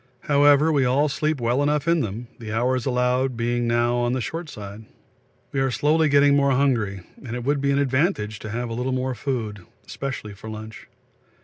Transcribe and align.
However, 0.21 0.71
we 0.71 0.83
all 0.83 1.09
sleep 1.09 1.39
well 1.39 1.61
enough 1.61 1.87
in 1.87 1.99
them, 1.99 2.27
the 2.39 2.51
hours 2.51 2.87
allowed 2.87 3.37
being 3.37 3.67
now 3.67 3.97
on 3.97 4.13
the 4.13 4.19
short 4.19 4.49
side. 4.49 4.85
We 5.51 5.59
are 5.59 5.69
slowly 5.69 6.09
getting 6.09 6.35
more 6.35 6.53
hungry, 6.53 7.01
and 7.23 7.35
it 7.35 7.43
would 7.43 7.61
be 7.61 7.69
an 7.69 7.77
advantage 7.77 8.39
to 8.39 8.49
have 8.49 8.71
a 8.71 8.73
little 8.73 8.93
more 8.93 9.13
food, 9.13 9.63
especially 9.85 10.33
for 10.33 10.49
lunch. 10.49 10.87